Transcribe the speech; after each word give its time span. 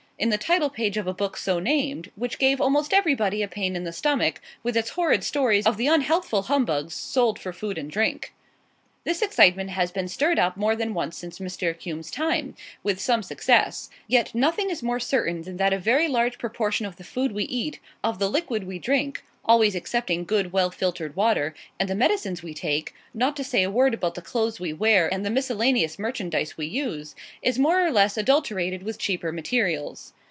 in 0.21 0.29
the 0.29 0.37
title 0.37 0.69
page 0.69 0.97
of 0.97 1.07
a 1.07 1.13
book 1.15 1.35
so 1.35 1.57
named, 1.57 2.11
which 2.15 2.37
gave 2.37 2.61
almost 2.61 2.93
everybody 2.93 3.41
a 3.41 3.47
pain 3.47 3.75
in 3.75 3.85
the 3.85 3.91
stomach, 3.91 4.39
with 4.61 4.77
its 4.77 4.91
horrid 4.91 5.23
stories 5.23 5.65
of 5.65 5.77
the 5.77 5.87
unhealthful 5.87 6.43
humbugs 6.43 6.93
sold 6.93 7.39
for 7.39 7.51
food 7.51 7.75
and 7.75 7.89
drink. 7.89 8.31
This 9.03 9.23
excitement 9.23 9.71
has 9.71 9.91
been 9.91 10.07
stirred 10.07 10.37
up 10.37 10.55
more 10.55 10.75
than 10.75 10.93
once 10.93 11.17
since 11.17 11.39
Mr. 11.39 11.73
Accum's 11.73 12.11
time, 12.11 12.53
with 12.83 12.99
some 12.99 13.23
success; 13.23 13.89
yet 14.07 14.35
nothing 14.35 14.69
is 14.69 14.83
more 14.83 14.99
certain 14.99 15.41
than 15.41 15.57
that 15.57 15.73
a 15.73 15.79
very 15.79 16.07
large 16.07 16.37
proportion 16.37 16.85
of 16.85 16.97
the 16.97 17.03
food 17.03 17.31
we 17.31 17.45
eat, 17.45 17.79
of 18.03 18.19
the 18.19 18.29
liquid 18.29 18.65
we 18.65 18.77
drink 18.77 19.23
always 19.43 19.75
excepting 19.75 20.23
good 20.23 20.53
well 20.53 20.69
filtered 20.69 21.15
water 21.15 21.51
and 21.79 21.89
the 21.89 21.95
medicines 21.95 22.43
we 22.43 22.53
take, 22.53 22.93
not 23.11 23.35
to 23.35 23.43
say 23.43 23.63
a 23.63 23.71
word 23.71 23.91
about 23.91 24.13
the 24.13 24.21
clothes 24.21 24.59
we 24.59 24.71
wear 24.71 25.11
and 25.11 25.25
the 25.25 25.29
miscellaneous 25.31 25.97
merchandise 25.97 26.57
we 26.57 26.67
use, 26.67 27.15
is 27.41 27.57
more 27.57 27.83
or 27.83 27.89
less 27.89 28.17
adulterated 28.17 28.83
with 28.83 28.99
cheaper 28.99 29.31
materials. 29.31 30.13